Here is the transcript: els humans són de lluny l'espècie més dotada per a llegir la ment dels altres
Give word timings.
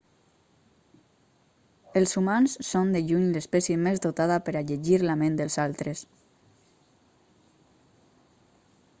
els 1.99 2.13
humans 2.21 2.55
són 2.69 2.95
de 2.95 3.01
lluny 3.09 3.27
l'espècie 3.35 3.77
més 3.87 4.01
dotada 4.05 4.37
per 4.47 4.53
a 4.55 4.63
llegir 4.71 4.99
la 5.03 5.17
ment 5.19 5.37
dels 5.41 5.57
altres 5.65 6.01